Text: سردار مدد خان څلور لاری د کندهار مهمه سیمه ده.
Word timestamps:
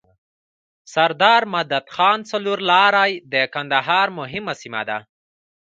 سردار 0.93 1.41
مدد 1.53 1.85
خان 1.95 2.19
څلور 2.31 2.57
لاری 2.69 3.11
د 3.31 3.35
کندهار 3.53 4.07
مهمه 4.19 4.53
سیمه 4.61 4.81
ده. 4.89 4.97